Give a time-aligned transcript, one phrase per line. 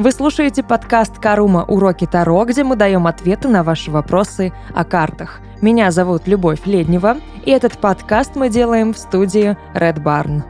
[0.00, 1.62] Вы слушаете подкаст «Карума.
[1.68, 5.42] Уроки Таро», где мы даем ответы на ваши вопросы о картах.
[5.60, 10.42] Меня зовут Любовь Леднева, и этот подкаст мы делаем в студии Red Barn.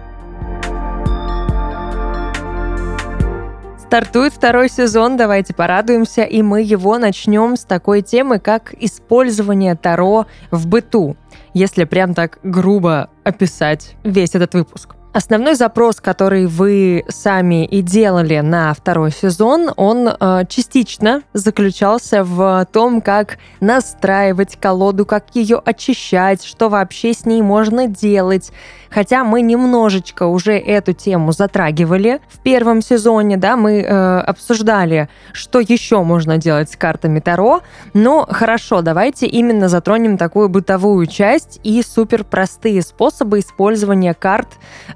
[3.77, 10.27] Стартует второй сезон, давайте порадуемся, и мы его начнем с такой темы, как использование Таро
[10.53, 11.17] в быту,
[11.55, 14.95] если прям так грубо описать весь этот выпуск.
[15.13, 22.65] Основной запрос, который вы сами и делали на второй сезон, он э, частично заключался в
[22.73, 28.53] том, как настраивать колоду, как ее очищать, что вообще с ней можно делать,
[28.91, 35.61] Хотя мы немножечко уже эту тему затрагивали в первом сезоне, да, мы э, обсуждали, что
[35.61, 37.61] еще можно делать с картами Таро.
[37.95, 44.49] Но хорошо, давайте именно затронем такую бытовую часть и супер простые способы использования карт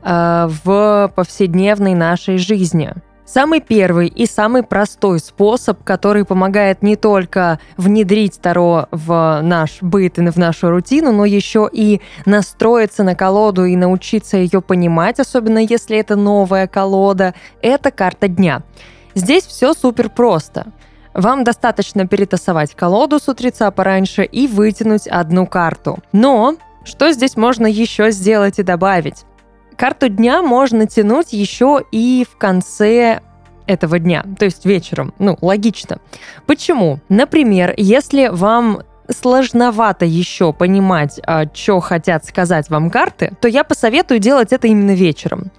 [0.03, 2.93] э, в повседневной нашей жизни.
[3.27, 10.19] Самый первый и самый простой способ, который помогает не только внедрить Таро в наш быт
[10.19, 15.59] и в нашу рутину, но еще и настроиться на колоду и научиться ее понимать, особенно
[15.59, 18.63] если это новая колода, это карта дня.
[19.15, 20.67] Здесь все супер просто.
[21.15, 26.01] Вам достаточно перетасовать колоду с утреца пораньше и вытянуть одну карту.
[26.13, 29.25] Но что здесь можно еще сделать и добавить?
[29.77, 33.21] Карту дня можно тянуть еще и в конце
[33.67, 35.15] этого дня, то есть вечером.
[35.19, 35.99] Ну, логично.
[36.47, 37.01] Почему?
[37.09, 44.21] Например, если вам сложновато еще понимать, а, что хотят сказать вам карты, то я посоветую
[44.21, 45.51] делать это именно вечером.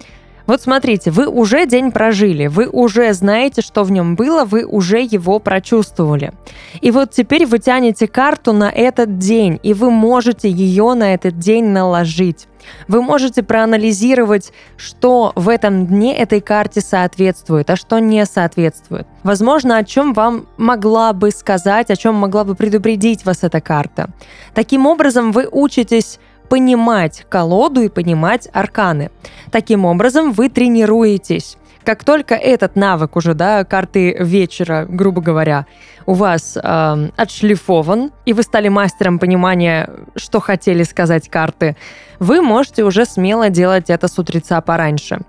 [0.46, 5.00] Вот смотрите, вы уже день прожили, вы уже знаете, что в нем было, вы уже
[5.00, 6.32] его прочувствовали.
[6.80, 11.38] И вот теперь вы тянете карту на этот день, и вы можете ее на этот
[11.38, 12.46] день наложить.
[12.88, 19.06] Вы можете проанализировать, что в этом дне этой карте соответствует, а что не соответствует.
[19.22, 24.10] Возможно, о чем вам могла бы сказать, о чем могла бы предупредить вас эта карта.
[24.54, 26.18] Таким образом, вы учитесь
[26.48, 29.10] понимать колоду и понимать арканы.
[29.50, 31.56] Таким образом, вы тренируетесь.
[31.84, 35.66] Как только этот навык уже, да, карты вечера, грубо говоря,
[36.04, 41.76] у вас э, отшлифован, и вы стали мастером понимания, что хотели сказать карты,
[42.18, 45.20] вы можете уже смело делать это с утреца пораньше.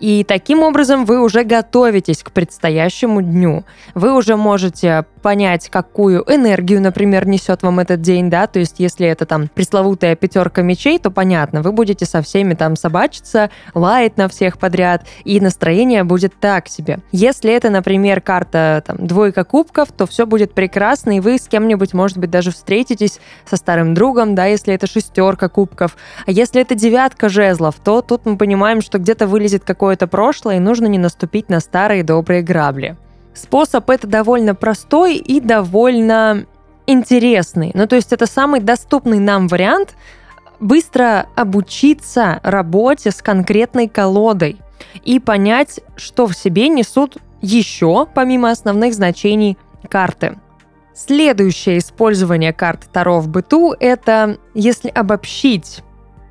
[0.00, 3.64] И таким образом вы уже готовитесь к предстоящему дню.
[3.94, 9.08] Вы уже можете понять, какую энергию, например, несет вам этот день, да, то есть если
[9.08, 14.28] это там пресловутая пятерка мечей, то понятно, вы будете со всеми там собачиться, лаять на
[14.28, 17.00] всех подряд, и настроение будет так себе.
[17.10, 21.92] Если это, например, карта там двойка кубков, то все будет прекрасно, и вы с кем-нибудь,
[21.92, 23.18] может быть, даже встретитесь
[23.50, 25.96] со старым другом, да, если это шестерка кубков.
[26.26, 30.58] А если это девятка жезлов, то тут мы понимаем, что где-то вылезет какое-то прошлое, и
[30.58, 32.96] нужно не наступить на старые добрые грабли.
[33.34, 36.46] Способ это довольно простой и довольно
[36.88, 37.70] интересный.
[37.72, 39.94] Ну, то есть это самый доступный нам вариант
[40.58, 44.56] быстро обучиться работе с конкретной колодой
[45.04, 49.56] и понять, что в себе несут еще, помимо основных значений,
[49.88, 50.36] карты.
[50.94, 55.84] Следующее использование карт Таро в быту– это, если обобщить,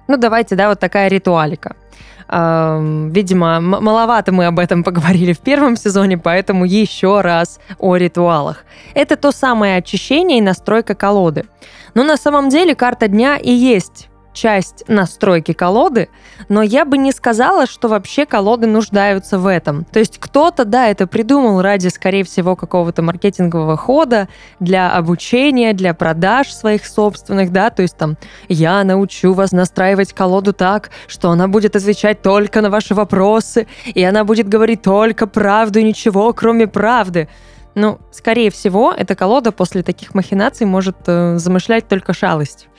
[0.09, 1.77] ну давайте, да, вот такая ритуалика–
[2.27, 8.65] Видимо, маловато мы об этом поговорили в первом сезоне, поэтому еще раз о ритуалах.
[8.93, 11.45] Это то самое очищение и настройка колоды.
[11.93, 16.09] Но на самом деле карта дня и есть часть настройки колоды,
[16.49, 19.85] но я бы не сказала, что вообще колоды нуждаются в этом.
[19.85, 24.27] То есть кто-то, да, это придумал ради, скорее всего, какого-то маркетингового хода
[24.59, 28.17] для обучения, для продаж своих собственных, да, то есть там
[28.49, 34.03] я научу вас настраивать колоду так, что она будет отвечать только на ваши вопросы, и
[34.03, 37.29] она будет говорить только правду и ничего, кроме правды.
[37.75, 42.69] Ну, скорее всего, эта колода после таких махинаций может э, замышлять только шалость.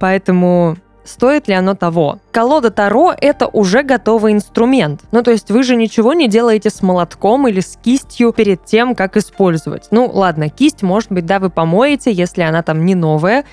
[0.00, 2.18] Поэтому стоит ли оно того.
[2.30, 5.00] Колода Таро— это уже готовый инструмент.
[5.12, 8.94] Ну, то есть вы же ничего не делаете с молотком или с кистью перед тем,
[8.94, 9.88] как использовать.
[9.90, 13.44] Ну, ладно, кисть, может быть, да, вы помоете, если она там не новая,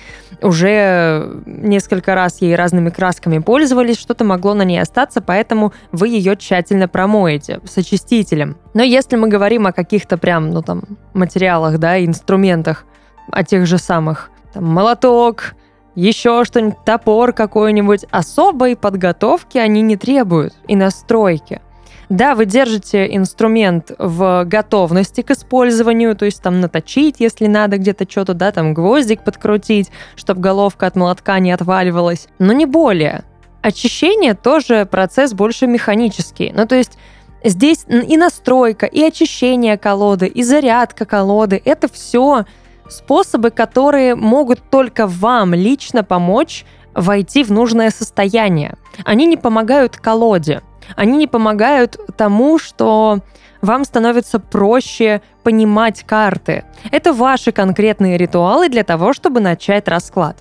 [0.42, 6.36] уже несколько раз ей разными красками пользовались, что-то могло на ней остаться, поэтому вы ее
[6.36, 8.56] тщательно промоете с очистителем.
[8.74, 10.82] Но если мы говорим о каких-то прям, ну там,
[11.14, 12.84] материалах, да, инструментах,
[13.30, 15.54] о тех же самых, там, молоток,
[15.98, 18.04] еще что-нибудь, топор какой-нибудь.
[18.10, 21.60] Особой подготовки они не требуют и настройки.
[22.08, 28.08] Да, вы держите инструмент в готовности к использованию, то есть там наточить, если надо где-то
[28.08, 33.24] что-то, да, там гвоздик подкрутить, чтобы головка от молотка не отваливалась, но не более.
[33.60, 36.52] Очищение тоже процесс больше механический.
[36.54, 36.96] Ну, то есть
[37.44, 41.62] Здесь и настройка, и очищение колоды, и зарядка колоды.
[41.64, 42.46] Это все
[42.88, 46.64] способы, которые могут только вам лично помочь
[46.94, 48.76] войти в нужное состояние.
[49.04, 50.62] Они не помогают колоде.
[50.96, 53.20] Они не помогают тому, что
[53.60, 56.64] вам становится проще понимать карты.
[56.90, 60.36] Это ваши конкретные ритуалы для того, чтобы начать расклад.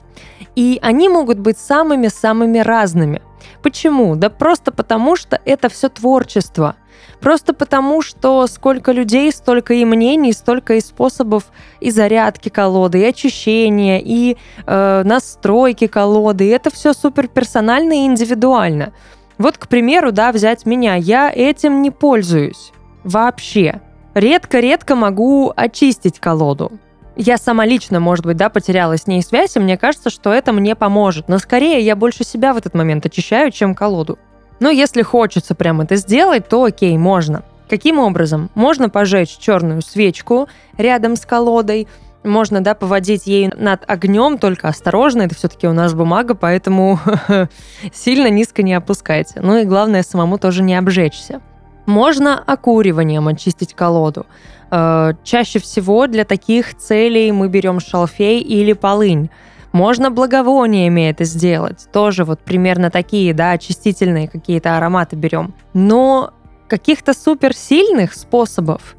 [0.55, 3.21] И они могут быть самыми-самыми разными.
[3.61, 4.15] Почему?
[4.15, 6.75] Да просто потому, что это все творчество.
[7.19, 11.45] Просто потому, что сколько людей, столько и мнений, столько и способов
[11.79, 16.45] и зарядки колоды, и очищения, и э, настройки колоды.
[16.45, 18.93] И это все супер персонально и индивидуально.
[19.37, 20.95] Вот, к примеру, да, взять меня.
[20.95, 22.71] Я этим не пользуюсь
[23.03, 23.81] вообще.
[24.13, 26.71] Редко-редко могу очистить колоду.
[27.15, 30.53] Я сама лично, может быть, да, потеряла с ней связь, и мне кажется, что это
[30.53, 31.29] мне поможет.
[31.29, 34.19] Но скорее я больше себя в этот момент очищаю, чем колоду.
[34.59, 37.43] Но если хочется прям это сделать, то окей, можно.
[37.69, 38.49] Каким образом?
[38.55, 41.87] Можно пожечь черную свечку рядом с колодой,
[42.23, 46.99] можно, да, поводить ей над огнем, только осторожно, это все-таки у нас бумага, поэтому
[47.93, 49.39] сильно низко не опускайте.
[49.41, 51.41] Ну и главное, самому тоже не обжечься.
[51.85, 54.25] Можно окуриванием очистить колоду.
[54.71, 59.29] Э, чаще всего для таких целей мы берем шалфей или полынь.
[59.71, 61.87] Можно благовониями это сделать.
[61.91, 65.53] Тоже вот примерно такие, да, очистительные какие-то ароматы берем.
[65.73, 66.33] Но
[66.67, 68.95] каких-то суперсильных способов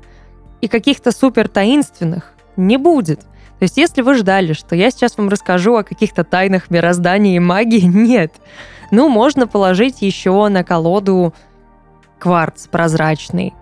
[0.61, 3.21] и каких-то супер таинственных не будет.
[3.21, 7.41] То есть, если вы ждали, что я сейчас вам расскажу о каких-то тайнах мироздания и
[7.41, 8.35] магии, нет.
[8.91, 11.35] Ну, можно положить еще на колоду
[12.19, 13.55] кварц прозрачный.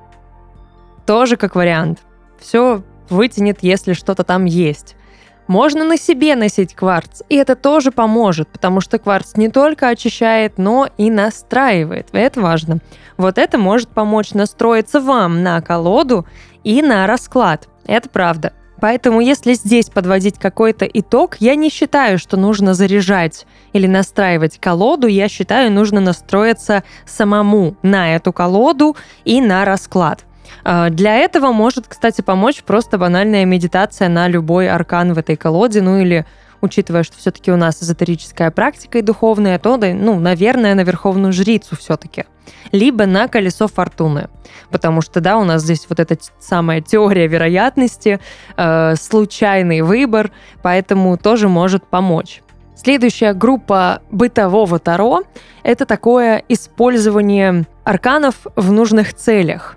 [1.06, 2.00] Тоже как вариант.
[2.40, 4.96] Все вытянет, если что-то там есть.
[5.46, 10.58] Можно на себе носить кварц, и это тоже поможет, потому что кварц не только очищает,
[10.58, 12.08] но и настраивает.
[12.12, 12.78] Это важно.
[13.16, 16.26] Вот это может помочь настроиться вам на колоду
[16.64, 17.68] и на расклад.
[17.86, 18.52] Это правда.
[18.80, 25.06] Поэтому если здесь подводить какой-то итог, я не считаю, что нужно заряжать или настраивать колоду,
[25.06, 30.24] я считаю, нужно настроиться самому на эту колоду и на расклад.
[30.64, 35.80] А, для этого может, кстати, помочь просто банальная медитация на любой аркан в этой колоде,
[35.80, 36.26] ну или
[36.60, 41.76] учитывая, что все-таки у нас эзотерическая практика и духовная, то, ну, наверное, на верховную жрицу
[41.76, 42.24] все-таки.
[42.72, 44.28] Либо на колесо фортуны.
[44.70, 48.20] Потому что, да, у нас здесь вот эта самая теория вероятности,
[48.56, 50.30] э, случайный выбор,
[50.62, 52.42] поэтому тоже может помочь.
[52.76, 55.22] Следующая группа бытового таро–
[55.62, 59.76] это такое использование арканов в нужных целях.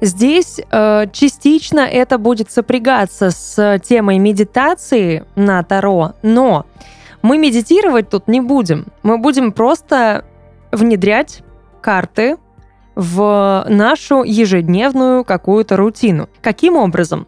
[0.00, 6.66] Здесь э, частично это будет сопрягаться с темой медитации на Таро, но
[7.22, 8.86] мы медитировать тут не будем.
[9.02, 10.24] Мы будем просто
[10.70, 11.42] внедрять
[11.80, 12.36] карты
[12.94, 16.28] в нашу ежедневную какую-то рутину.
[16.42, 17.26] Каким образом?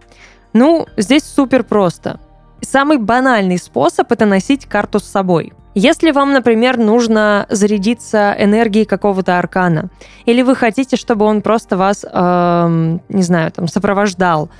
[0.52, 2.20] Ну, здесь супер просто.
[2.60, 5.52] Самый банальный способ это носить карту с собой.
[5.74, 9.90] Если вам, например, нужно зарядиться энергией какого-то аркана,
[10.24, 14.50] или вы хотите, чтобы он просто вас, э, не знаю, там, сопровождал,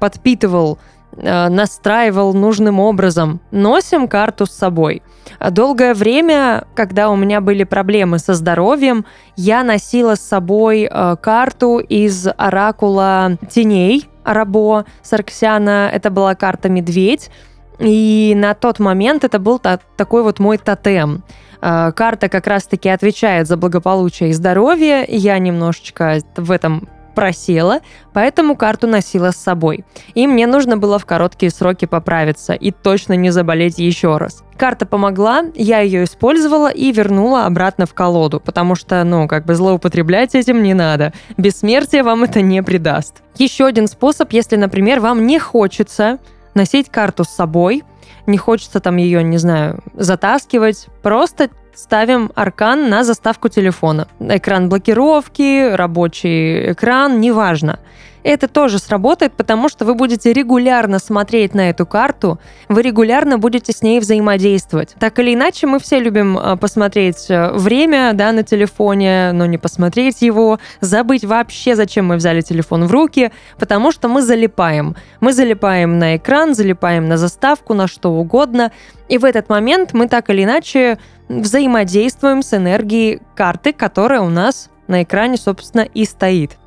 [0.00, 0.78] подпитывал,
[1.16, 5.02] э, настраивал нужным образом, носим карту с собой.
[5.50, 9.04] Долгое время, когда у меня были проблемы со здоровьем,
[9.36, 15.90] я носила с собой э, карту из оракула теней Арабо Сарксяна.
[15.92, 17.30] Это была карта «Медведь».
[17.78, 21.22] И на тот момент это был та- такой вот мой тотем.
[21.60, 25.04] Э, карта как раз-таки отвечает за благополучие и здоровье.
[25.08, 27.80] Я немножечко в этом просела,
[28.12, 29.84] поэтому карту носила с собой.
[30.14, 34.42] И мне нужно было в короткие сроки поправиться и точно не заболеть еще раз.
[34.56, 39.54] Карта помогла, я ее использовала и вернула обратно в колоду, потому что, ну, как бы
[39.54, 41.12] злоупотреблять этим не надо.
[41.36, 43.22] Бессмертие вам это не придаст.
[43.36, 46.18] Еще один способ, если, например, вам не хочется
[46.54, 47.84] носить карту с собой,
[48.26, 54.08] не хочется там ее, не знаю, затаскивать, просто ставим аркан на заставку телефона.
[54.20, 57.80] Экран блокировки, рабочий экран, неважно
[58.24, 63.72] это тоже сработает, потому что вы будете регулярно смотреть на эту карту, вы регулярно будете
[63.72, 64.94] с ней взаимодействовать.
[64.98, 69.58] Так или иначе, мы все любим а, посмотреть э, время да, на телефоне, но не
[69.58, 74.96] посмотреть его, забыть вообще, зачем мы взяли телефон в руки, потому что мы залипаем.
[75.20, 78.72] Мы залипаем на экран, залипаем на заставку, на что угодно.
[79.08, 84.70] И в этот момент мы так или иначе взаимодействуем с энергией карты, которая у нас
[84.88, 86.58] на экране, собственно, и стоит.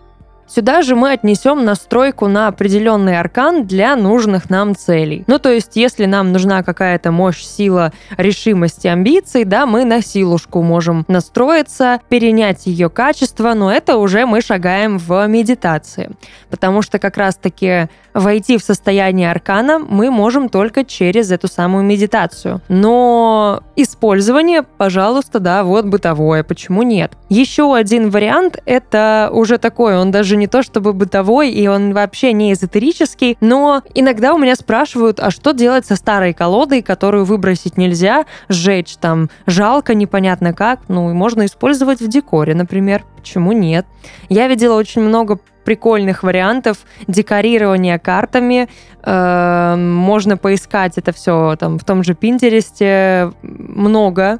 [0.47, 5.23] Сюда же мы отнесем настройку на определенный аркан для нужных нам целей.
[5.27, 10.01] Ну, то есть, если нам нужна какая-то мощь, сила, решимость и амбиции, да, мы на
[10.01, 16.11] силушку можем настроиться, перенять ее качество, но это уже мы шагаем в медитации.
[16.49, 22.61] Потому что как раз-таки войти в состояние аркана мы можем только через эту самую медитацию.
[22.67, 27.13] Но использование, пожалуйста, да, вот бытовое, почему нет?
[27.29, 32.53] Еще один вариант— это уже такой, он не то чтобы бытовой, и он вообще не
[32.53, 38.25] эзотерический, но иногда у меня спрашивают, а что делать со старой колодой, которую выбросить нельзя,
[38.49, 43.05] сжечь там, жалко, непонятно как, ну, и можно использовать в декоре, например.
[43.15, 43.85] Почему нет?
[44.29, 46.77] Я видела очень много прикольных вариантов
[47.07, 48.69] декорирования картами.
[49.03, 53.33] Э, можно поискать это все там в том же Пинтересте.
[53.41, 54.39] Много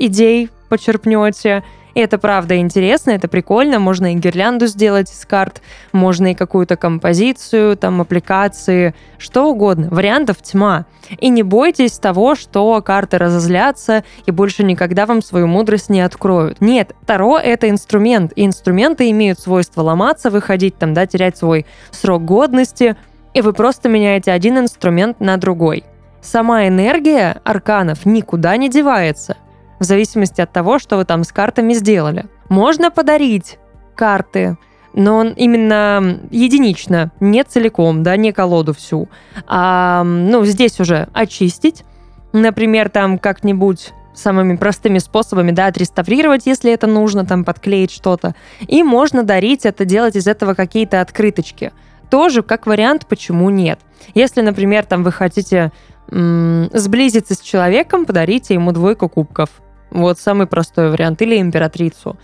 [0.00, 1.62] идей почерпнете.
[1.96, 3.78] И это правда интересно, это прикольно.
[3.78, 5.62] Можно и гирлянду сделать из карт,
[5.92, 9.88] можно и какую-то композицию, там, аппликации, что угодно.
[9.90, 10.84] Вариантов тьма.
[11.18, 16.60] И не бойтесь того, что карты разозлятся и больше никогда вам свою мудрость не откроют.
[16.60, 22.26] Нет, Таро— это инструмент, и инструменты имеют свойство ломаться, выходить там, да, терять свой срок
[22.26, 22.94] годности,
[23.32, 25.82] и вы просто меняете один инструмент на другой.
[26.20, 29.38] Сама энергия арканов никуда не девается
[29.78, 32.26] в зависимости от того, что вы там с картами сделали.
[32.48, 33.58] Можно подарить
[33.94, 34.56] карты,
[34.94, 39.08] но он именно единично, не целиком, да, не колоду всю.
[39.46, 41.84] А, ну, здесь уже очистить,
[42.32, 48.34] например, там как-нибудь самыми простыми способами, да, отреставрировать, если это нужно, там подклеить что-то.
[48.66, 51.72] И можно дарить это, делать из этого какие-то открыточки.
[52.10, 53.80] Тоже как вариант, почему нет.
[54.14, 55.72] Если, например, там вы хотите
[56.10, 59.50] м- сблизиться с человеком, подарите ему двойку кубков.
[59.90, 61.22] Вот самый простой вариант.
[61.22, 62.16] Или императрицу.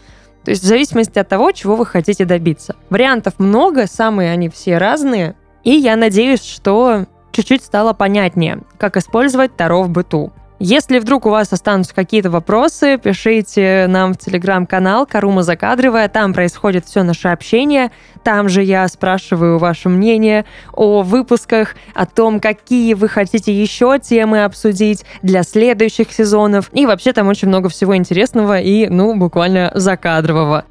[0.44, 2.76] То есть в зависимости от того, чего вы хотите добиться.
[2.90, 5.36] Вариантов много, самые они все разные.
[5.62, 10.32] И я надеюсь, что чуть-чуть стало понятнее, как использовать Таро в быту.
[10.64, 16.86] Если вдруг у вас останутся какие-то вопросы, пишите нам в телеграм-канал Карума Закадровая, там происходит
[16.86, 17.90] все наше общение,
[18.22, 24.44] там же я спрашиваю ваше мнение о выпусках, о том, какие вы хотите еще темы
[24.44, 30.64] обсудить для следующих сезонов, и вообще там очень много всего интересного и, ну, буквально закадрового.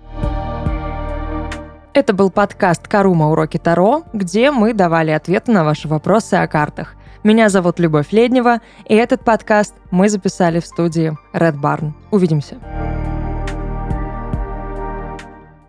[1.93, 3.29] Это был подкаст «Карума.
[3.29, 6.95] Уроки Таро», где мы давали ответы на ваши вопросы о картах.
[7.23, 11.91] Меня зовут Любовь Леднева, и этот подкаст мы записали в студии Red Barn.
[12.09, 12.57] Увидимся.